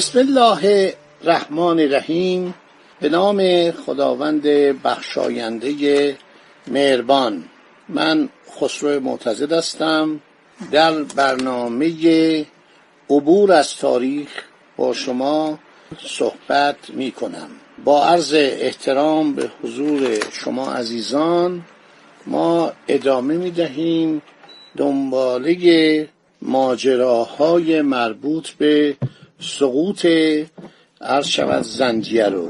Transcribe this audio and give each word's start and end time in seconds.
بسم 0.00 0.18
الله 0.18 0.94
الرحمن 1.22 1.80
الرحیم. 1.80 2.54
به 3.00 3.08
نام 3.08 3.70
خداوند 3.70 4.42
بخشاینده 4.82 6.16
مهربان. 6.66 7.44
من 7.88 8.28
خسرو 8.60 9.00
معتزد 9.00 9.52
هستم. 9.52 10.20
در 10.72 11.02
برنامه 11.02 12.46
عبور 13.10 13.52
از 13.52 13.76
تاریخ 13.76 14.28
با 14.76 14.92
شما 14.92 15.58
صحبت 16.06 16.76
می 16.88 17.10
کنم 17.10 17.48
با 17.84 18.04
عرض 18.04 18.34
احترام 18.34 19.34
به 19.34 19.50
حضور 19.62 20.18
شما 20.32 20.72
عزیزان 20.72 21.62
ما 22.26 22.72
ادامه 22.88 23.36
می 23.36 23.50
دهیم 23.50 24.22
دنباله 24.76 26.08
ماجراهای 26.42 27.82
مربوط 27.82 28.50
به 28.50 28.96
سقوط 29.40 30.06
عرض 31.00 31.26
شود 31.26 31.62
زندیه 31.62 32.26
رو. 32.26 32.48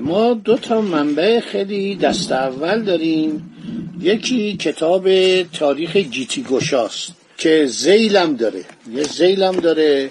ما 0.00 0.34
دو 0.34 0.56
تا 0.56 0.80
منبع 0.80 1.40
خیلی 1.40 1.94
دست 1.96 2.32
اول 2.32 2.82
داریم. 2.82 3.54
یکی 4.00 4.56
کتاب 4.56 5.08
تاریخ 5.42 5.96
گیتی 5.96 6.42
گشاست 6.42 7.12
که 7.36 7.66
زیلم 7.66 8.36
داره. 8.36 8.64
یه 8.94 9.02
زیلم 9.02 9.52
داره 9.52 10.10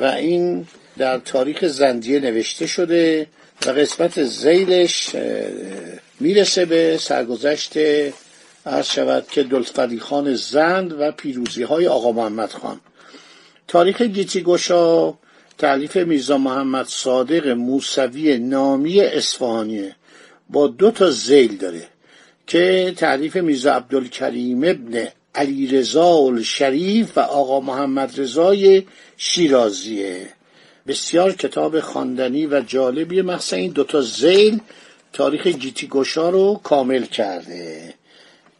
و 0.00 0.04
این 0.04 0.66
در 0.98 1.18
تاریخ 1.18 1.66
زندیه 1.66 2.20
نوشته 2.20 2.66
شده 2.66 3.26
و 3.66 3.70
قسمت 3.70 4.22
زیلش 4.24 5.10
می‌رسه 6.20 6.64
به 6.64 6.96
سرگذشت 7.00 7.72
عرض 8.66 8.86
شود 8.86 9.26
که 9.30 9.42
دلفری 9.42 9.98
خان 9.98 10.34
زند 10.34 11.00
و 11.00 11.12
پیروزی 11.12 11.62
های 11.62 11.86
آقا 11.86 12.12
محمد 12.12 12.50
خان. 12.50 12.80
تاریخ 13.70 14.02
گیتی 14.02 14.42
گشا 14.42 15.14
تعلیف 15.58 15.96
میرزا 15.96 16.38
محمد 16.38 16.86
صادق 16.86 17.48
موسوی 17.48 18.38
نامی 18.38 19.00
اصفهانیه 19.00 19.96
با 20.48 20.66
دو 20.66 20.90
تا 20.90 21.10
زیل 21.10 21.56
داره 21.56 21.86
که 22.46 22.94
تعریف 22.96 23.36
میرزا 23.36 23.72
عبدالکریم 23.72 24.64
ابن 24.64 25.08
علی 25.34 25.66
رضا 25.66 26.42
شریف 26.42 27.18
و 27.18 27.20
آقا 27.20 27.60
محمد 27.60 28.20
رضای 28.20 28.82
شیرازیه. 29.16 30.28
بسیار 30.86 31.32
کتاب 31.32 31.80
خواندنی 31.80 32.46
و 32.46 32.60
جالبی 32.60 33.22
مخصوصا 33.22 33.56
این 33.56 33.72
دوتا 33.72 34.00
زیل 34.00 34.60
تاریخ 35.12 35.46
گیتی 35.46 35.86
گشا 35.86 36.30
رو 36.30 36.60
کامل 36.64 37.04
کرده 37.04 37.94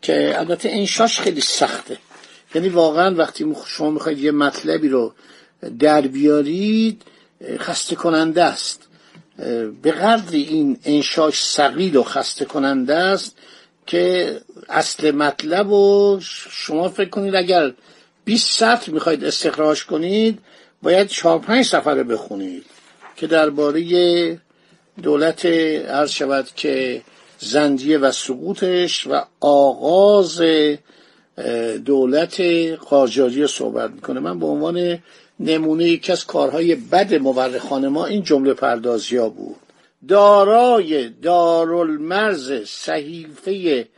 که 0.03 0.39
البته 0.39 0.69
انشاش 0.73 1.21
خیلی 1.21 1.41
سخته. 1.41 1.99
یعنی 2.55 2.69
واقعا 2.69 3.15
وقتی 3.15 3.55
شما 3.67 3.91
می‌خواید 3.91 4.19
یه 4.19 4.31
مطلبی 4.31 4.89
رو 4.89 5.13
در 5.79 6.01
بیارید 6.01 7.03
خسته 7.59 7.97
کننده 7.97 8.45
است. 8.45 8.87
به 9.83 9.93
قدری 9.93 10.43
این 10.43 10.79
انشاش 10.85 11.45
سقیل 11.45 11.97
و 11.97 12.03
خسته 12.03 12.45
کننده 12.45 12.95
است 12.95 13.37
که 13.87 14.37
اصل 14.69 15.11
مطلب 15.11 15.71
و 15.71 16.19
شما 16.51 16.89
فکر 16.89 17.09
کنید 17.09 17.35
اگر 17.35 17.73
20 18.25 18.59
سطر 18.59 18.93
می‌خواید 18.93 19.25
استخراج 19.25 19.87
کنید 19.87 20.39
باید 20.83 21.07
4 21.07 21.39
5 21.39 21.65
سفره 21.65 22.03
بخونید 22.03 22.65
که 23.17 23.27
درباره 23.27 24.41
دولت 25.03 25.47
عرض 25.47 26.11
شود 26.11 26.49
که 26.57 27.03
زندیه 27.39 27.99
و 27.99 28.13
سقوطش 28.13 29.07
و 29.07 29.25
آغاز 29.41 30.43
دولت 31.85 32.41
قاجاری 32.89 33.47
صحبت 33.47 33.91
می‌کنه. 33.91 34.21
من 34.21 34.39
به 34.39 34.47
عنوان 34.47 34.99
نمونه 35.41 35.85
یکی 35.85 36.13
از 36.13 36.27
کارهای 36.27 36.75
بد 36.75 37.15
مورخان 37.15 37.89
ما 37.89 38.07
این 38.07 38.23
جمله 38.23 38.55
پردازی 38.55 39.17
ها 39.17 39.29
بود. 39.29 39.57
دارای 40.09 41.09
دارالمرز 41.09 42.53
صحیفه 42.53 43.89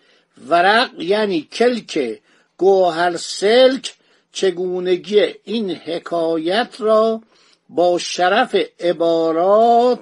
ورق 0.49 1.01
یعنی 1.01 1.49
کلک 1.53 2.21
گوهر 2.57 3.17
سلک 3.17 3.95
چگونگی 4.33 5.21
این 5.45 5.71
حکایت 5.71 6.69
را 6.79 7.21
با 7.69 7.99
شرف 7.99 8.57
عبارات 8.81 9.99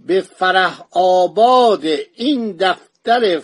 به 0.00 0.20
فرح 0.20 0.84
آباد 0.90 1.84
این 2.14 2.52
دفتر 2.52 2.91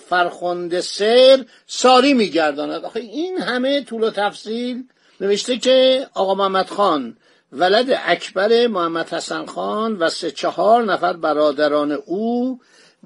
فرخنده 0.08 0.80
سر 0.80 1.44
ساری 1.66 2.14
میگرداند. 2.14 2.84
آخه 2.84 3.00
این 3.00 3.38
همه 3.38 3.84
طول 3.84 4.04
و 4.04 4.10
تفصیل 4.10 4.84
نوشته 5.20 5.58
که 5.58 6.06
آقا 6.14 6.34
محمد 6.34 6.69
خان 6.69 7.16
ولد 7.52 8.00
اکبر 8.04 8.66
محمد 8.66 9.08
حسن 9.08 9.47
خان 9.47 9.97
و 9.97 10.08
سه 10.08 10.30
چهار 10.30 10.84
نفر 10.84 11.12
برادران 11.12 11.92
او 11.92 12.60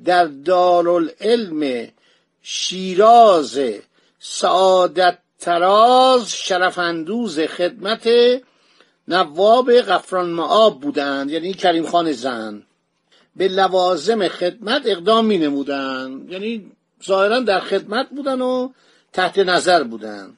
در 0.05 0.25
دارالعلم 0.25 1.89
شیراز 2.43 3.61
سعادت 4.19 5.19
تراز 5.39 6.33
شرفاندوز 6.33 7.41
خدمت 7.41 8.09
نواب 9.09 9.73
غفران 9.73 10.31
معاب 10.31 10.81
بودند 10.81 11.31
یعنی 11.31 11.55
کریم 11.55 11.87
خان 11.87 12.13
زن. 12.13 12.63
به 13.37 13.49
لوازم 13.49 14.29
خدمت 14.29 14.83
اقدام 14.85 15.27
می 15.27 15.39
نمودن 15.39 16.27
یعنی 16.29 16.73
ظاهرا 17.07 17.41
در 17.41 17.61
خدمت 17.61 18.09
بودن 18.11 18.41
و 18.41 18.69
تحت 19.13 19.39
نظر 19.39 19.83
بودن. 19.83 20.37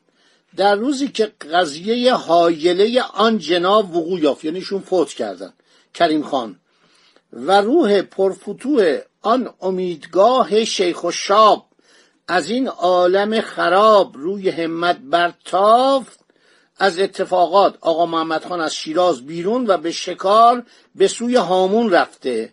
در 0.57 0.75
روزی 0.75 1.09
که 1.09 1.33
قضیه 1.53 2.15
حایله 2.15 3.03
آن 3.03 3.39
جناب 3.39 3.97
وقوع 3.97 4.21
یافت 4.21 4.45
یعنی 4.45 4.61
شون 4.61 4.81
فوت 4.81 5.09
کردن 5.09 5.53
کریم 5.95 6.23
خان. 6.23 6.57
و 7.33 7.61
روح 7.61 8.03
پرفتوه 8.03 9.01
آن 9.23 9.51
امیدگاه 9.61 10.65
شیخ 10.65 11.05
و 11.05 11.11
شاب 11.11 11.67
از 12.29 12.51
این 12.51 12.69
عالم 12.69 13.41
خراب 13.41 14.17
روی 14.17 14.51
همت 14.51 14.99
برتافت. 14.99 16.21
از 16.79 16.99
اتفاقات 16.99 17.79
آقا 17.81 18.07
محمد 18.07 18.45
خان 18.45 18.61
از 18.61 18.75
شیراز 18.75 19.27
بیرون 19.27 19.67
و 19.67 19.77
به 19.77 19.91
شکار 19.91 20.67
به 20.95 21.09
سوی 21.09 21.37
هامون 21.37 21.91
رفته. 21.91 22.53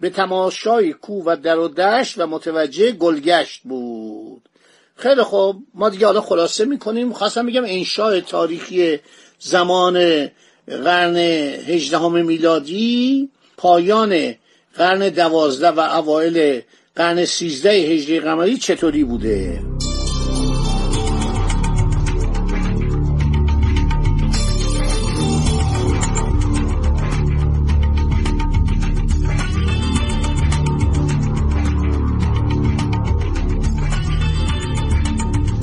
به 0.00 0.10
تماشای 0.10 0.92
کو 0.92 1.22
و 1.26 1.36
در 1.36 1.58
و 1.58 1.68
دشت 1.68 2.18
و 2.18 2.26
متوجه 2.26 2.92
گلگشت 2.92 3.62
بود. 3.64 4.48
خیلی 4.96 5.22
خوب. 5.22 5.56
ما 5.74 5.88
دیگه 5.88 6.06
حالا 6.06 6.20
خلاصه 6.20 6.64
می‌کنیم. 6.64 7.12
خواستم 7.12 7.46
بگم 7.46 7.64
انشاء 7.64 8.20
تاریخی 8.20 8.98
زمان 9.38 10.26
قرن 10.66 11.16
هجدهم 11.16 12.26
میلادی 12.26 13.28
پایان 13.56 14.34
قرن 14.74 15.08
دوازده 15.08 15.68
و 15.68 15.80
اوایل 15.80 16.62
قرن 16.96 17.24
سیزده 17.24 17.70
هجری 17.70 18.20
قمری 18.20 18.56
چطوری 18.56 19.04
بوده؟ 19.04 19.60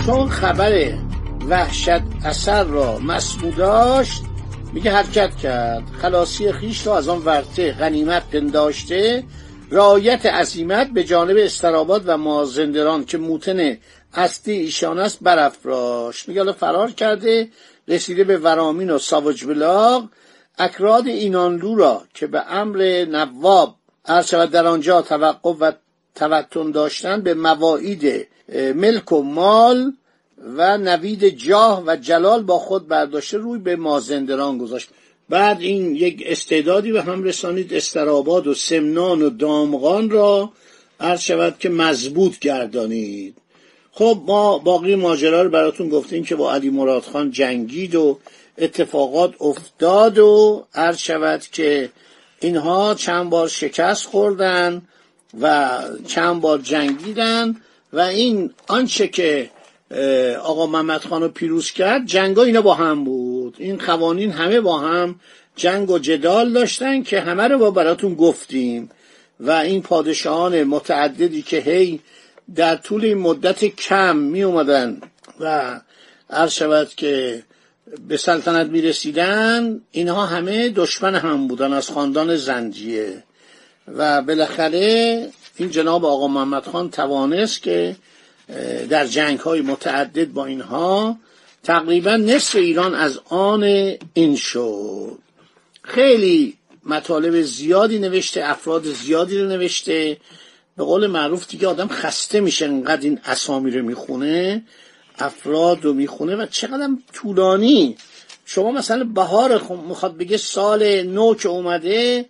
چون 0.07 0.29
خبر 0.29 0.93
وحشت 1.49 2.01
اثر 2.25 2.63
را 2.63 2.99
مسئول 2.99 3.51
داشت 3.51 4.21
میگه 4.73 4.91
حرکت 4.91 5.37
کرد. 5.37 5.83
خلاصی 6.01 6.51
خیش 6.51 6.87
را 6.87 6.97
از 6.97 7.07
آن 7.07 7.21
ورته 7.25 7.71
غنیمت 7.71 8.29
پنداشته 8.29 9.23
رایت 9.69 10.25
عظیمت 10.25 10.89
به 10.89 11.03
جانب 11.03 11.37
استراباد 11.39 12.03
و 12.05 12.17
مازندران 12.17 13.05
که 13.05 13.17
موتن 13.17 13.77
اصلی 14.13 14.53
ایشان 14.53 14.99
است 14.99 15.17
برافراشت. 15.21 16.27
میگه 16.27 16.41
حالا 16.41 16.53
فرار 16.53 16.91
کرده 16.91 17.49
رسیده 17.87 18.23
به 18.23 18.37
ورامین 18.37 18.89
و 18.89 18.97
ساوج 18.97 19.45
بلاغ. 19.45 20.09
اکراد 20.57 21.07
اینانلو 21.07 21.75
را 21.75 22.03
که 22.13 22.27
به 22.27 22.53
امر 22.53 23.05
نواب 23.09 23.75
شود 24.25 24.51
در 24.51 24.67
آنجا 24.67 25.01
توقف 25.01 25.55
و 25.59 25.71
توتن 26.15 26.71
داشتن 26.71 27.21
به 27.21 27.33
مواعید 27.33 28.27
ملک 28.75 29.11
و 29.11 29.23
مال 29.23 29.93
و 30.57 30.77
نوید 30.77 31.27
جاه 31.29 31.83
و 31.87 31.95
جلال 31.95 32.43
با 32.43 32.59
خود 32.59 32.87
برداشته 32.87 33.37
روی 33.37 33.59
به 33.59 33.75
مازندران 33.75 34.57
گذاشت. 34.57 34.89
بعد 35.29 35.61
این 35.61 35.95
یک 35.95 36.23
استعدادی 36.25 36.91
به 36.91 37.01
هم 37.01 37.23
رسانید 37.23 37.73
استراباد 37.73 38.47
و 38.47 38.53
سمنان 38.53 39.21
و 39.21 39.29
دامغان 39.29 40.09
را 40.09 40.51
عرض 40.99 41.21
شود 41.21 41.55
که 41.59 41.69
مضبوط 41.69 42.39
گردانید. 42.39 43.37
خب 43.91 44.21
ما 44.27 44.57
باقی 44.57 44.95
ماجرا 44.95 45.41
رو 45.41 45.49
براتون 45.49 45.89
گفتیم 45.89 46.23
که 46.23 46.35
با 46.35 46.53
علی 46.53 46.69
مراد 46.69 47.03
خان 47.03 47.31
جنگید 47.31 47.95
و 47.95 48.19
اتفاقات 48.57 49.41
افتاد 49.41 50.19
و 50.19 50.65
عرض 50.73 50.97
شود 50.97 51.41
که 51.51 51.89
اینها 52.39 52.95
چند 52.95 53.29
بار 53.29 53.47
شکست 53.47 54.05
خوردن 54.05 54.81
و 55.41 55.79
چند 56.07 56.41
بار 56.41 56.59
جنگیدن 56.59 57.55
و 57.93 57.99
این 57.99 58.53
آنچه 58.67 59.07
که 59.07 59.49
آقا 60.43 60.67
محمد 60.67 61.01
خان 61.01 61.21
رو 61.21 61.29
پیروز 61.29 61.71
کرد. 61.71 62.05
جنگ 62.05 62.39
اینا 62.39 62.61
با 62.61 62.73
هم 62.73 63.03
بود. 63.03 63.55
این 63.57 63.77
قوانین 63.77 64.31
همه 64.31 64.61
با 64.61 64.79
هم 64.79 65.19
جنگ 65.55 65.89
و 65.89 65.99
جدال 65.99 66.53
داشتن 66.53 67.03
که 67.03 67.19
همه 67.19 67.43
رو 67.43 67.57
با 67.57 67.71
براتون 67.71 68.15
گفتیم. 68.15 68.89
و 69.39 69.51
این 69.51 69.81
پادشاهان 69.81 70.63
متعددی 70.63 71.41
که 71.41 71.57
هی 71.57 71.99
در 72.55 72.75
طول 72.75 73.05
این 73.05 73.17
مدت 73.17 73.65
کم 73.65 74.17
می 74.17 74.43
اومدن 74.43 75.01
و 75.39 75.79
عرض 76.29 76.51
شود 76.51 76.89
که 76.95 77.43
به 78.07 78.17
سلطنت 78.17 78.67
می 78.67 78.81
رسیدن 78.81 79.81
اینها 79.91 80.25
همه 80.25 80.69
دشمن 80.69 81.15
هم 81.15 81.47
بودن 81.47 81.73
از 81.73 81.89
خاندان 81.89 82.35
زنجیه 82.35 83.23
و 83.87 84.21
بالاخره 84.21 85.29
این 85.55 85.71
جناب 85.71 86.05
آقا 86.05 86.27
محمد 86.27 86.63
خان 86.63 86.89
توانست 86.89 87.61
که 87.61 87.95
در 88.89 89.05
جنگ 89.05 89.39
های 89.39 89.61
متعدد 89.61 90.27
با 90.27 90.45
اینها 90.45 91.17
تقریبا 91.63 92.15
نصف 92.15 92.55
ایران 92.55 92.95
از 92.95 93.19
آن 93.29 93.63
این 94.13 94.35
شد. 94.35 95.17
خیلی 95.83 96.57
مطالب 96.85 97.41
زیادی 97.41 97.99
نوشته 97.99 98.49
افراد 98.49 98.83
زیادی 98.83 99.37
رو 99.37 99.47
نوشته. 99.47 100.17
به 100.77 100.83
قول 100.83 101.07
معروف 101.07 101.47
دیگه 101.47 101.67
آدم 101.67 101.87
خسته 101.87 102.39
میشه 102.39 102.65
انقدر 102.65 103.01
این 103.01 103.19
اسامی 103.25 103.71
رو 103.71 103.85
می‌خونه 103.85 104.63
افراد 105.19 105.83
رو 105.83 105.93
می‌خونه 105.93 106.35
و 106.35 106.45
چقدر 106.45 106.89
طولانی. 107.13 107.97
شما 108.45 108.71
مثلا 108.71 109.03
بهار 109.03 109.61
می‌خواد 109.87 110.17
بگه 110.17 110.37
سال 110.37 111.03
نو 111.03 111.35
که 111.35 111.49
اومده 111.49 112.25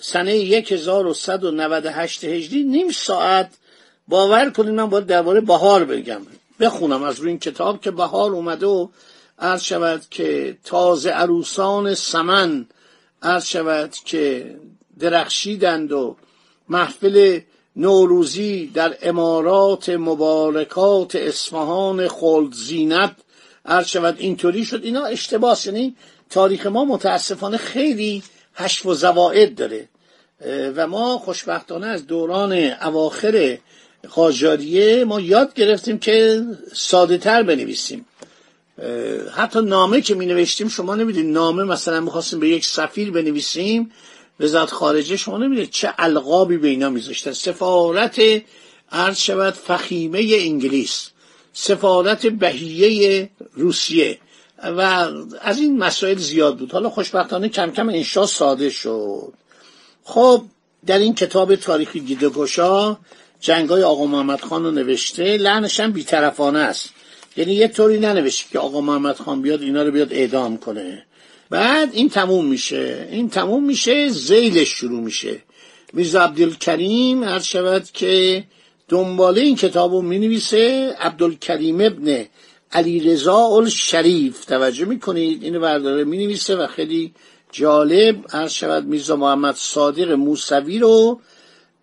سنه 0.00 0.30
1198 0.30 2.24
هجری 2.24 2.62
نیم 2.62 2.90
ساعت 2.90 3.50
باور 4.08 4.50
کنید 4.50 4.74
من 4.74 4.90
باید 4.90 5.06
درباره 5.06 5.40
بهار 5.40 5.84
بگم. 5.84 6.20
بخونم 6.60 7.02
از 7.02 7.20
روی 7.20 7.28
این 7.28 7.38
کتاب 7.38 7.80
که 7.80 7.90
بهار 7.90 8.30
اومده 8.30 8.66
و 8.66 8.88
عرض 9.38 9.62
شود 9.62 10.02
که 10.10 10.58
تازه 10.64 11.10
عروسان 11.10 11.94
سمن 11.94 12.66
عرض 13.22 13.46
شود 13.46 13.94
که 14.04 14.54
درخشیدند 14.98 15.92
و 15.92 16.16
محفل 16.68 17.40
نوروزی 17.76 18.66
در 18.66 18.96
امارات 19.02 19.88
مبارکات 19.88 21.16
اصفهان 21.16 22.08
خلد 22.08 22.52
زینت 22.52 23.16
عرض 23.66 23.86
شود. 23.86 24.16
اینطوری 24.18 24.64
شد. 24.64 24.80
اینا 24.84 25.04
اشتباه 25.04 25.58
یعنی 25.66 25.96
تاریخ 26.30 26.66
ما 26.66 26.84
متاسفانه 26.84 27.56
خیلی 27.56 28.22
حشف 28.54 28.86
و 28.86 28.94
زواعد 28.94 29.54
داره. 29.54 29.88
و 30.76 30.86
ما 30.86 31.18
خوشبختانه 31.18 31.86
از 31.86 32.06
دوران 32.06 32.52
اواخر 32.82 33.58
قاجاریه 34.10 35.04
ما 35.04 35.20
یاد 35.20 35.54
گرفتیم 35.54 35.98
که 35.98 36.44
ساده 36.72 37.18
تر 37.18 37.42
بنویسیم. 37.42 38.06
حتی 39.36 39.60
نامه 39.60 40.00
که 40.00 40.14
می 40.14 40.26
نوشتیم 40.26 40.68
شما 40.68 40.94
نمی‌دید 40.94 41.26
نامه 41.26 41.64
مثلا 41.64 42.00
می‌خواستیم 42.00 42.40
به 42.40 42.48
یک 42.48 42.66
سفیر 42.66 43.10
بنویسیم 43.10 43.92
وزارت 44.40 44.70
خارجه 44.70 45.16
شما 45.16 45.38
نمی‌دید 45.38 45.70
چه 45.70 45.94
القابی 45.98 46.56
به 46.56 46.68
اینا 46.68 46.90
میذاشتن. 46.90 47.32
سفارت 47.32 48.22
عرض 48.92 49.18
شود 49.18 49.54
فخیمه 49.54 50.36
انگلیس 50.38 51.08
سفارت 51.52 52.26
بهیه 52.26 53.30
روسیه 53.54 54.18
و 54.62 54.80
از 55.40 55.58
این 55.58 55.78
مسائل 55.78 56.18
زیاد 56.18 56.58
بود. 56.58 56.72
حالا 56.72 56.90
خوشبختانه 56.90 57.48
کم 57.48 57.70
کم 57.70 57.88
انشا 57.88 58.26
ساده 58.26 58.70
شد. 58.70 59.32
خب 60.04 60.44
در 60.86 60.98
این 60.98 61.14
کتاب 61.14 61.56
تاریخی 61.56 62.00
گیدگوشا 62.00 62.96
جنگای 63.44 63.82
آقا 63.82 64.06
محمد 64.06 64.40
خان 64.40 64.64
رو 64.64 64.70
نوشته 64.70 65.36
لعنش 65.36 65.80
هم 65.80 65.92
بیطرفانه 65.92 66.58
است. 66.58 66.90
یعنی 67.36 67.52
یه 67.52 67.68
طوری 67.68 67.98
ننوشته 67.98 68.48
که 68.52 68.58
آقا 68.58 68.80
محمد 68.80 69.16
خان 69.16 69.42
بیاد 69.42 69.62
اینا 69.62 69.82
رو 69.82 69.90
بیاد 69.90 70.12
اعدام 70.12 70.56
کنه. 70.56 71.06
بعد 71.50 71.90
این 71.92 72.08
تموم 72.08 72.46
میشه. 72.46 73.08
این 73.10 73.30
تموم 73.30 73.64
میشه 73.64 74.08
زیلش 74.08 74.68
شروع 74.68 75.00
میشه. 75.00 75.42
میرزا 75.92 76.22
عبدالکریم 76.22 77.24
هر 77.24 77.38
شود 77.38 77.84
که 77.92 78.44
دنباله 78.88 79.40
این 79.40 79.56
کتاب 79.56 79.92
رو 79.92 80.02
می‌نویسه 80.02 80.94
عبدالکریم 81.00 81.80
ابن 81.80 82.24
علی 82.72 83.00
رضا 83.00 83.64
شریف 83.68 84.44
توجه 84.44 84.84
می‌کنید؟ 84.84 85.42
اینو 85.42 85.60
برداره 85.60 86.04
می‌نویسه 86.04 86.56
و 86.56 86.66
خیلی 86.66 87.14
جالب. 87.52 88.16
هر 88.30 88.48
شود 88.48 88.84
میرزا 88.84 89.16
محمد 89.16 89.54
صادق 89.54 90.10
موسوی 90.10 90.78
رو 90.78 91.20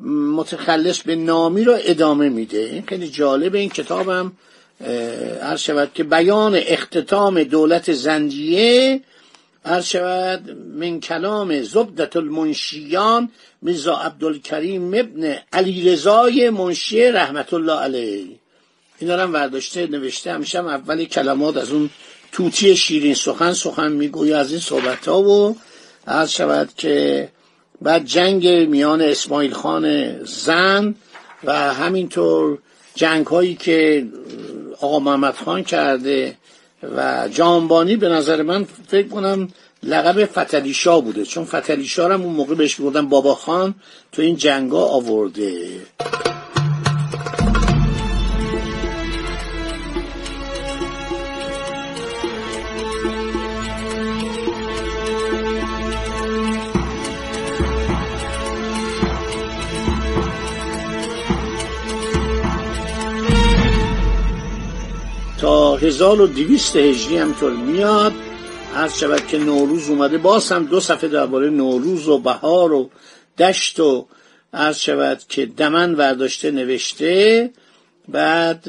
متخلص 0.07 1.01
به 1.01 1.15
نامی 1.15 1.63
رو 1.63 1.77
ادامه 1.80 2.30
میده. 2.30 2.59
این 2.59 2.83
خیلی 2.88 3.09
جالب 3.09 3.56
این 3.56 3.69
کتابم 3.69 4.31
هر 5.42 5.56
شود 5.56 5.92
که 5.94 6.03
بیان 6.03 6.56
اختتام 6.56 7.44
دولت 7.44 7.94
زندیه 7.94 9.01
هر 9.65 9.81
شود 9.81 10.57
من 10.75 11.00
کلام 11.00 11.63
زبدت 11.63 12.15
المنشیان 12.15 13.30
میرزا 13.62 13.95
عبدالکریم 13.95 14.94
ابن 14.94 15.38
علی 15.53 15.92
رضای 15.92 16.50
منشی 16.50 17.03
رحمت 17.03 17.53
الله 17.53 17.80
علیه. 17.80 18.25
اینا 19.00 19.18
هم 19.18 19.33
ورداشته 19.33 19.88
نوشته 19.88 20.33
همیشه 20.33 20.59
هم 20.59 20.68
اول 20.68 21.03
کلمات 21.03 21.57
از 21.57 21.71
اون 21.71 21.89
توتی 22.31 22.75
شیرین 22.75 23.13
سخن 23.13 23.53
سخن 23.53 23.92
میگوی 23.92 24.33
از 24.33 24.51
این 24.51 24.59
صحبت 24.59 25.07
ها 25.07 25.21
و 25.21 25.57
عرض 26.07 26.30
شود 26.30 26.69
که 26.77 27.30
بعد 27.81 28.06
جنگ 28.06 28.48
میان 28.48 29.01
اسماعیل 29.01 29.54
خان 29.54 30.16
زن 30.25 30.95
و 31.44 31.74
همینطور 31.74 32.57
جنگ 32.95 33.28
هایی 33.28 33.56
که 33.56 34.07
آقا 34.81 35.00
محمد 35.00 35.33
خان 35.33 35.63
کرده 35.63 36.38
و 36.96 37.29
جانبانی 37.32 37.96
به 37.96 38.10
نظر 38.10 38.41
من 38.41 38.67
فکر 38.88 39.08
کنم 39.08 39.48
لقب 39.84 40.25
فتلیشا 40.25 41.00
بوده. 41.00 41.25
چون 41.25 41.46
فتلیشا 41.46 42.13
هم 42.13 42.22
اون 42.22 42.34
موقع 42.34 42.56
بهش 42.56 42.75
بودن 42.75 43.10
بابا 43.10 43.36
خان 43.36 43.75
تو 44.12 44.22
این 44.22 44.36
جنگا 44.36 44.86
آورده. 44.86 45.70
تا 65.41 65.75
1200 65.75 66.75
هجری 66.75 67.17
همطور 67.17 67.51
میاد. 67.51 68.13
عرض 68.75 69.00
شود 69.00 69.27
که 69.27 69.38
نوروز 69.38 69.89
اومده. 69.89 70.17
باز 70.17 70.51
هم 70.51 70.65
دو 70.65 70.79
صفحه 70.79 71.07
درباره 71.10 71.50
نوروز 71.50 72.07
و 72.07 72.17
بهار 72.17 72.74
و 72.74 72.89
دشت 73.38 73.79
و 73.79 74.07
عرض 74.53 74.79
شود 74.79 75.21
که 75.29 75.45
دمن 75.45 75.93
ورداشته 75.95 76.51
نوشته. 76.51 77.50
بعد 78.07 78.65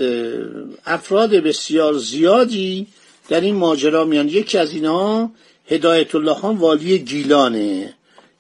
افراد 0.87 1.31
بسیار 1.31 1.99
زیادی 1.99 2.87
در 3.29 3.41
این 3.41 3.55
ماجرا 3.55 4.05
میان. 4.05 4.29
یکی 4.29 4.59
از 4.59 4.73
اینها 4.73 5.31
هدایت 5.69 6.15
الله 6.15 6.35
خان 6.35 6.57
والی 6.57 6.99
گیلانه 6.99 7.95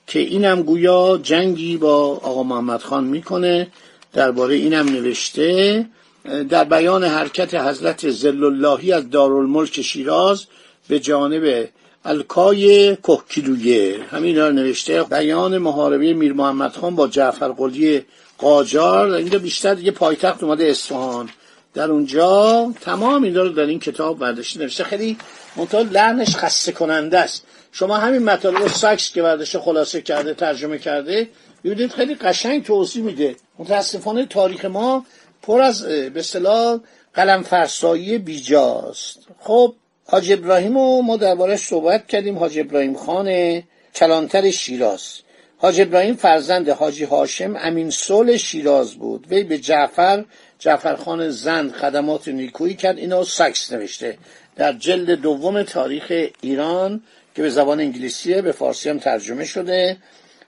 که 0.06 0.18
اینم 0.18 0.62
گویا 0.62 1.20
جنگی 1.22 1.76
با 1.76 1.96
آقا 2.06 2.42
محمد 2.42 2.82
خان 2.82 3.04
می‌کنه. 3.04 3.68
درباره 4.12 4.54
اینم 4.54 4.88
نوشته. 4.88 5.86
در 6.25 6.64
بیان 6.64 7.05
حرکت 7.05 7.55
حضرت 7.55 8.11
زل 8.11 8.45
اللهی 8.45 8.93
از 8.93 9.11
دارالملک 9.11 9.83
شیراز 9.83 10.47
به 10.88 10.99
جانب 11.00 11.69
الکای 12.05 12.97
کهکیلویه 12.97 13.97
همین 14.11 14.37
را 14.37 14.50
نوشته 14.50 15.02
بیان 15.02 15.59
محاربه 15.59 16.14
میر 16.14 16.33
محمد 16.33 16.73
خان 16.73 16.95
با 16.95 17.09
جعفر 17.09 17.49
قلی 17.49 18.05
قاجار. 18.38 19.11
اینجا 19.11 19.38
بیشتر 19.38 19.79
یه 19.79 19.91
پایتخت 19.91 20.43
اومده 20.43 20.64
اصفهان. 20.64 21.29
در 21.75 21.91
اونجا 21.91 22.73
تمام 22.81 23.23
اینا 23.23 23.43
رو 23.43 23.49
در 23.49 23.67
این 23.67 23.79
کتاب 23.79 24.19
برداشته. 24.19 24.61
نوشته 24.61 24.85
خیلی 24.85 25.17
منتها 25.57 25.81
لعنش 25.81 26.37
خسته 26.37 26.73
کننده 26.73 27.19
است. 27.19 27.47
شما 27.73 27.97
همین 27.97 28.23
مطالب 28.23 28.69
ساکس 28.69 29.12
که 29.12 29.23
برداشته 29.23 29.59
خلاصه 29.59 30.00
کرده 30.00 30.35
ترجمه 30.35 30.79
کرده 30.79 31.29
ببینید 31.64 31.91
خیلی 31.91 32.14
قشنگ 32.14 32.64
توضیح 32.64 33.02
میده. 33.02 33.37
متاسفانه 33.59 34.26
تاریخ 34.26 34.64
ما 34.64 35.07
پر 35.42 35.61
از 35.61 35.82
به 35.84 36.12
اصطلاح 36.16 36.80
قلم 37.14 37.42
فرسایی 37.42 38.18
بیجاست. 38.18 39.18
خب 39.40 39.75
حاج 40.06 40.32
ابراهیم 40.32 40.75
رو 40.75 41.02
ما 41.02 41.16
درباره 41.16 41.56
صحبت 41.56 42.06
کردیم. 42.06 42.38
حاج 42.38 42.58
ابراهیم 42.58 42.94
خان 42.94 43.62
کلانتر 43.94 44.50
شیراز. 44.50 45.18
حاج 45.58 45.80
ابراهیم 45.80 46.14
فرزند 46.14 46.68
حاجی 46.68 47.04
هاشم 47.04 47.56
امین 47.58 47.90
سول 47.90 48.37
شیراز 48.37 48.94
بود. 48.94 49.26
وی 49.30 49.44
به 49.44 49.58
جعفر 49.58 50.25
جعفرخان 50.58 51.30
زند 51.30 51.72
خدمات 51.72 52.28
نیکویی 52.28 52.75
کرد. 52.75 52.99
اینو 52.99 53.25
سکس 53.25 53.72
نوشته. 53.72 54.18
در 54.56 54.72
جلد 54.72 55.11
دوم 55.11 55.62
تاریخ 55.62 56.12
ایران 56.40 57.02
که 57.34 57.42
به 57.42 57.50
زبان 57.50 57.80
انگلیسیه 57.80 58.42
به 58.42 58.52
فارسی 58.52 58.88
هم 58.88 58.99
ترجمه 58.99 59.44
شده. 59.44 59.96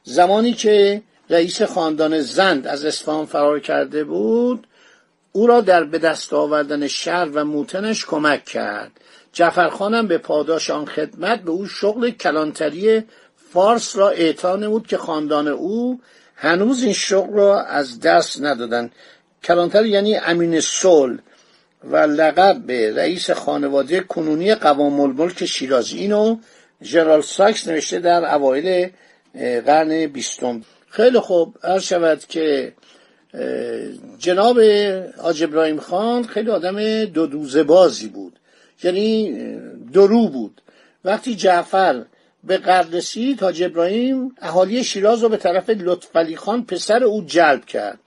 زمانی 0.05 0.53
که 0.53 1.03
رئیس 1.31 1.63
خاندان 1.63 2.21
زند 2.21 2.67
از 2.67 2.85
اصفهان 2.85 3.27
فرار 3.27 3.61
کرده 3.61 4.05
بود 4.05 4.67
او 5.37 5.47
را 5.47 5.61
در 5.61 5.85
به 5.85 5.99
دست 5.99 6.33
آوردن 6.33 6.87
شهر 6.87 7.29
و 7.29 7.45
موتنش 7.45 8.05
کمک 8.05 8.45
کرد. 8.45 8.93
جعفرخانم 9.33 10.07
به 10.07 10.19
پاداش 10.19 10.71
آن 10.71 10.87
خدمت 10.87 11.41
به 11.41 11.51
او 11.51 11.67
شغل 11.67 12.11
کلانتری 12.11 13.05
فارس 13.53 13.97
را 13.97 14.09
اعطا 14.09 14.57
نمود 14.57 14.87
که 14.87 14.97
خاندان 14.97 15.49
او 15.49 16.01
هنوز 16.37 16.83
این 16.83 16.93
شغل 16.93 17.33
را 17.33 17.63
از 17.63 18.01
دست 18.01 18.43
ندادند. 18.43 18.93
کلانتر 19.45 19.87
یعنی 19.87 20.17
امین 20.17 20.61
سول 20.61 21.19
و 21.85 21.97
لقب 21.97 22.63
به 22.67 22.95
رئیس 22.95 23.31
خانواده 23.31 24.01
کنونی 24.01 24.55
قوام 24.55 25.01
الملک 25.01 25.45
شیرازی. 25.45 25.99
اینو 25.99 26.37
جنرال 26.83 27.21
ساکس 27.21 27.69
نوشته 27.69 27.99
در 27.99 28.35
اوایل 28.35 28.91
قرن 29.67 30.07
بیستم. 30.07 30.63
خیلی 30.89 31.19
خوب. 31.21 31.57
هر 31.63 31.79
شود 31.79 32.25
که 32.25 32.73
جناب 34.19 34.61
حاج 35.23 35.43
ابراهیم 35.43 35.81
خان 35.81 36.25
خیلی 36.25 36.51
آدم 36.51 37.05
دو 37.05 37.27
دوزه 37.27 37.63
بازی 37.63 38.09
بود. 38.09 38.39
یعنی 38.83 39.37
درو 39.93 40.29
بود. 40.29 40.61
وقتی 41.05 41.35
جعفر 41.35 42.05
به 42.45 42.59
قرد 42.59 42.97
رسید 42.97 43.43
حاج 43.43 43.63
ابراهیم 43.63 44.35
اهالی 44.41 44.85
شیراز 44.85 45.23
رو 45.23 45.29
به 45.29 45.37
طرف 45.37 45.71
لطفعلی 45.71 46.37
خان 46.37 46.65
پسر 46.65 47.05
او 47.05 47.25
جلب 47.27 47.65
کرد. 47.65 47.99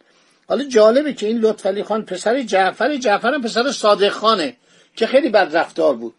حالا 0.48 0.64
جالبه 0.64 1.14
که 1.14 1.28
این 1.28 1.38
لطفعلی 1.38 1.84
خان 1.84 2.06
پسر 2.06 2.42
جعفر 2.42 2.98
جعفر 2.98 3.34
هم 3.34 3.42
پسر 3.42 3.72
صادق 3.72 4.10
خانه 4.10 4.56
که 4.96 5.08
خیلی 5.08 5.30
بد 5.30 5.58
رفتار 5.58 5.96
بود. 5.96 6.14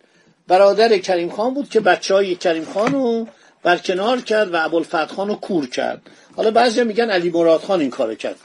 برادر 0.49 0.99
کریم 0.99 1.31
خان 1.31 1.55
بود 1.55 1.71
که 1.71 1.81
بچه 1.81 2.15
های 2.15 2.35
کریم 2.35 2.65
خان 2.65 2.93
رو 2.93 3.27
برکنار 3.63 4.21
کرد 4.21 4.55
و 4.55 4.65
ابوالفتح 4.65 5.07
خان 5.07 5.29
رو 5.29 5.35
کور 5.35 5.69
کرد. 5.69 6.03
حالا 6.37 6.51
بعضی 6.51 6.85
میگن 6.85 7.11
علی 7.11 7.31
مراد 7.31 7.61
خان 7.61 7.81
این 7.81 7.91
کارو 7.91 8.15
کرد. 8.15 8.37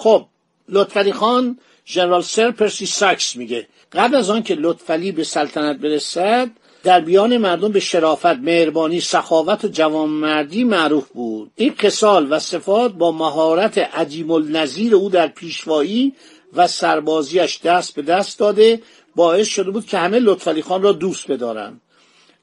خب 0.00 0.26
لطفعلی 0.68 1.12
خان 1.12 1.58
ژنرال 1.86 2.22
سر 2.22 2.50
پرسی 2.50 2.86
ساکس 2.86 3.36
میگه. 3.36 3.66
قبل 3.92 4.14
از 4.14 4.30
آن 4.30 4.42
که 4.42 4.54
لطفعلی 4.54 5.12
به 5.12 5.24
سلطنت 5.24 5.76
برسد 5.76 6.50
در 6.82 7.00
بیان 7.00 7.36
مردم 7.36 7.72
به 7.72 7.80
شرافت 7.80 8.26
مهربانی 8.26 9.00
سخاوت 9.00 9.64
و 9.64 9.68
جوانمردی 9.68 10.64
معروف 10.64 11.08
بود. 11.08 11.50
این 11.56 11.74
قسال 11.80 12.32
و 12.32 12.38
صفات 12.38 12.92
با 12.92 13.12
مهارت 13.12 13.78
عجیم 13.78 14.30
النظیر 14.30 14.94
او 14.94 15.08
در 15.08 15.26
پیشوایی 15.26 16.12
و 16.52 16.66
سربازیش 16.66 17.60
دست 17.60 17.94
به 17.94 18.02
دست 18.02 18.38
داده 18.38 18.82
باعث 19.16 19.48
شده 19.48 19.70
بود 19.70 19.86
که 19.86 19.98
همه 19.98 20.18
لطفعلی 20.18 20.62
خان 20.62 20.82
را 20.82 20.92
دوست 20.92 21.30
بدارند. 21.30 21.80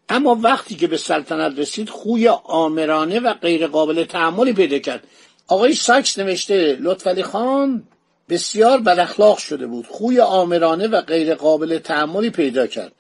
اما 0.10 0.40
وقتی 0.42 0.76
که 0.76 0.88
به 0.88 0.98
سلطنت 0.98 1.60
رسید 1.60 1.90
خوی 1.90 2.28
آمرانه 2.44 3.20
و 3.20 3.34
غیر 3.34 3.68
قابل 3.68 4.04
تحملی 4.04 4.54
پیدا 4.54 4.80
کرد. 4.80 5.04
آقای 5.48 5.74
ساکس 5.74 6.20
نوشته 6.20 6.78
لطفعلی 6.80 7.24
خان 7.24 7.84
بسیار 8.30 8.82
بد 8.82 9.00
اخلاق 9.00 9.38
شده 9.38 9.68
بود. 9.68 9.88
خوی 9.88 10.20
آمرانه 10.20 10.88
و 10.88 11.02
غیر 11.02 11.36
قابل 11.36 11.80
تحملی 11.80 12.30
پیدا 12.30 12.68
کرد. 12.68 12.92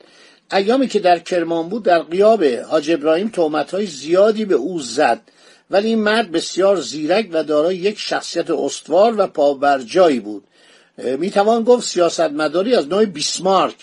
ایامی 0.51 0.87
که 0.87 0.99
در 0.99 1.19
کرمان 1.19 1.69
بود 1.69 1.83
در 1.83 1.99
قیاب 1.99 2.43
حاج 2.43 2.91
ابراهیم 2.91 3.31
های 3.71 3.85
زیادی 3.85 4.45
به 4.45 4.55
او 4.55 4.79
زد. 4.79 5.21
ولی 5.71 5.87
این 5.87 5.99
مرد 5.99 6.31
بسیار 6.31 6.81
زیرک 6.81 7.29
و 7.31 7.43
دارای 7.43 7.75
یک 7.75 7.99
شخصیت 7.99 8.49
استوار 8.49 9.15
و 9.17 9.27
پابرجایی 9.27 10.19
بود. 10.19 10.43
می‌توان 10.97 11.63
گفت 11.63 11.87
سیاستمداری 11.87 12.75
از 12.75 12.87
نوع 12.87 13.05
بیسمارک. 13.05 13.75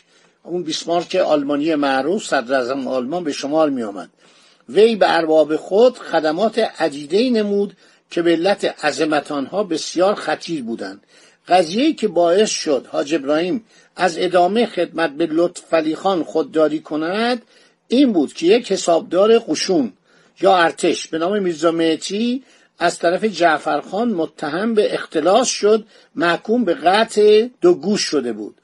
اون 0.43 0.63
بیسمارک 0.63 1.15
آلمانی 1.15 1.75
معروف 1.75 2.25
صدر 2.25 2.73
آلمان 2.73 3.25
به 3.25 3.33
شمار 3.33 3.71
می 3.71 3.83
آمد 3.83 4.11
وی 4.69 4.97
به 4.97 5.17
ارباب 5.17 5.57
خود 5.57 5.99
خدمات 5.99 6.59
عدیده 6.59 7.31
نمود 7.31 7.77
که 8.15 8.23
به 8.23 8.31
علت 8.31 8.85
عظمت 8.85 9.33
آنها 9.33 9.65
بسیار 9.65 10.15
خطیر 10.15 10.63
بودند. 10.63 11.03
قضیه 11.49 11.93
که 11.93 12.09
باعث 12.09 12.51
شد 12.51 12.87
حاج 12.91 13.15
ابراهیم 13.15 13.65
از 13.97 14.19
ادامه 14.19 14.67
خدمت 14.67 15.11
به 15.11 15.27
لطف 15.27 15.95
خان 15.95 16.25
خودداری 16.25 16.81
کند 16.81 17.43
این 17.89 18.13
بود 18.13 18.33
که 18.33 18.47
یک 18.47 18.73
حسابدار 18.73 19.39
قشون 19.39 19.93
یا 20.41 20.57
ارتش 20.57 21.07
به 21.07 21.19
نام 21.19 21.43
میرزا 21.43 21.71
مهتی 21.71 22.43
از 22.79 22.99
طرف 22.99 23.25
جعفرخان 23.25 24.09
متهم 24.09 24.75
به 24.75 24.95
اختلاس 24.95 25.49
شد 25.49 25.87
محکوم 26.15 26.65
به 26.65 26.75
قطع 26.75 27.49
دو 27.61 27.75
گوش 27.75 28.01
شده 28.01 28.33
بود. 28.33 28.55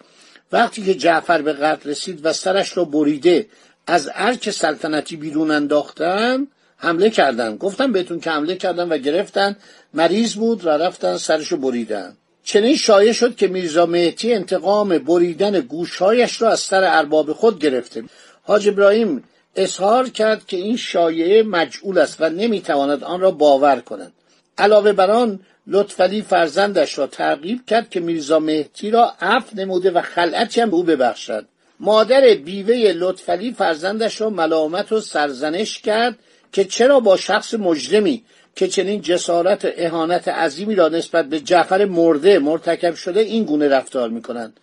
وقتی 0.53 0.83
که 0.83 0.95
جعفر 0.95 1.43
به 1.43 1.53
قتل 1.53 1.91
رسید 1.91 2.21
و 2.27 2.33
سرش 2.33 2.77
را 2.77 2.85
بریده 2.85 3.47
از 3.87 4.11
ارک 4.15 4.51
سلطنتی 4.51 5.17
بیرون 5.17 5.51
انداختن 5.51 6.47
حمله 6.81 7.11
کردن. 7.11 7.57
گفتم 7.57 7.93
بهتون 7.93 8.21
که 8.21 8.31
حمله 8.31 8.57
کردن 8.57 8.89
و 8.89 8.99
گرفتن. 8.99 9.57
مریض 9.95 10.35
بود 10.35 10.67
و 10.67 10.69
رفتن 10.69 11.17
سرشو 11.17 11.57
بریدن. 11.57 12.17
چنین 12.45 12.77
شایع 12.77 13.13
شد 13.13 13.37
که 13.37 13.49
میرزا 13.49 13.87
مهتی 13.87 14.35
انتقام 14.35 14.99
بریدن 14.99 15.61
گوشهایش 15.61 16.43
را 16.43 16.51
از 16.51 16.61
سر 16.61 16.85
ارباب 16.85 17.33
خود 17.33 17.61
گرفته. 17.61 18.05
حاج 18.43 18.69
ابراهیم 18.69 19.25
اظهار 19.57 20.09
کرد 20.09 20.47
که 20.47 20.57
این 20.57 20.77
شایعه 20.77 21.43
مجعول 21.43 21.99
است 21.99 22.17
و 22.21 22.29
نمی‌تواند 22.29 23.05
آن 23.05 23.21
را 23.21 23.31
باور 23.31 23.81
کند. 23.81 24.13
علاوه 24.59 24.93
بر 24.93 25.11
آن 25.11 25.41
لطفعلی 25.67 26.23
فرزندش 26.23 26.99
را 26.99 27.07
ترغیب 27.07 27.67
کرد 27.67 27.91
که 27.91 28.01
میرزا 28.01 28.39
مهتی 28.39 28.91
را 28.91 29.13
عفو 29.21 29.57
نموده 29.57 29.91
و 29.91 30.01
خلعتی 30.01 30.61
هم 30.61 30.71
به 30.71 30.77
او 30.77 30.83
ببخشد. 30.83 31.47
مادر 31.81 32.35
بیوه 32.35 32.93
لطفعلی 32.93 33.53
فرزندش 33.53 34.21
را 34.21 34.31
ملامت 34.31 34.93
و 34.93 35.01
سرزنش 35.01 35.81
کرد 35.81 36.19
که 36.53 36.65
چرا 36.65 37.01
با 37.01 37.17
شخص 37.17 37.55
مجرمی 37.55 38.25
که 38.57 38.69
چنین 38.69 39.01
جسارت 39.01 39.73
اهانت 39.77 40.29
عظیمی 40.29 40.75
را 40.75 40.89
نسبت 40.89 41.29
به 41.29 41.41
جعفر 41.41 41.85
مرده 41.85 42.39
مرتکب 42.39 42.95
شده 42.95 43.21
این 43.21 43.45
گونه 43.45 43.69
رفتار 43.69 44.09
می‌کنند؟ 44.09 44.61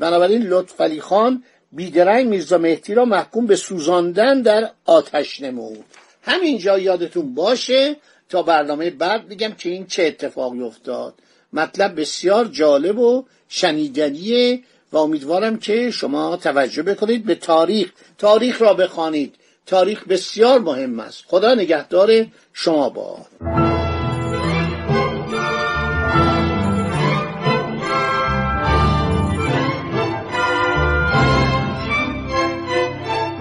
بنابراین 0.00 0.42
لطفعلی 0.42 1.00
خان 1.00 1.44
بیدرنگ 1.72 2.26
میرزا 2.26 2.58
مهدی 2.58 2.94
را 2.94 3.04
محکوم 3.04 3.46
به 3.46 3.56
سوزاندن 3.56 4.42
در 4.42 4.70
آتش 4.84 5.40
نمود. 5.40 5.84
همینجا 6.22 6.78
یادتون 6.78 7.34
باشه 7.34 7.96
تا 8.28 8.42
برنامه 8.42 8.90
بعد 8.90 9.28
بگم 9.28 9.52
که 9.52 9.68
این 9.68 9.86
چه 9.86 10.02
اتفاقی 10.02 10.62
افتاد. 10.62 11.14
مطلب 11.52 12.00
بسیار 12.00 12.44
جالب 12.44 12.98
و 12.98 13.24
شنیدنیه 13.48 14.60
و 14.92 14.96
امیدوارم 14.96 15.58
که 15.58 15.90
شما 15.90 16.36
توجه 16.36 16.82
بکنید 16.82 17.24
به 17.24 17.34
تاریخ. 17.34 17.92
تاریخ 18.18 18.62
را 18.62 18.74
بخوانید. 18.74 19.34
تاریخ 19.66 20.04
بسیار 20.08 20.58
مهم 20.60 21.00
است. 21.00 21.24
خدا 21.26 21.54
نگهدار 21.54 22.26
شما 22.52 22.88
با. 22.88 23.18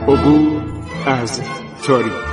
عبور 0.07 0.63
از 1.05 1.41
تاریخ. 1.83 2.32